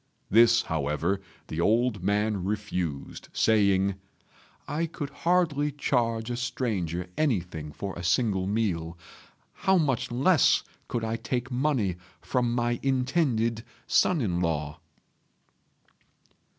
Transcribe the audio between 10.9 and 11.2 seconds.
I